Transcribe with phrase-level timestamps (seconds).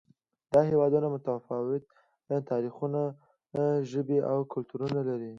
[0.53, 1.83] دا هېوادونه متفاوت
[2.51, 3.01] تاریخونه،
[3.91, 5.29] ژبې او کلتورونه لري.